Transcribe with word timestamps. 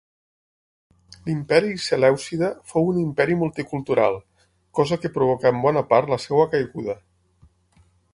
L'imperi 1.25 1.75
Selèucida 1.83 2.49
fou 2.71 2.89
un 2.93 2.97
imperi 3.01 3.37
multicultural, 3.41 4.17
cosa 4.79 4.99
que 5.03 5.13
provocà 5.19 5.51
en 5.55 5.61
bona 5.67 5.85
part 5.93 6.11
la 6.15 6.19
seva 6.25 6.47
caiguda. 6.55 6.97